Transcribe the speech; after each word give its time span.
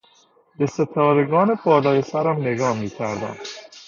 به 0.57 0.65
ستارگان 0.65 1.59
بالای 1.65 2.01
سرم 2.01 2.37
نگاه 2.41 2.79
میکردم. 2.79 3.37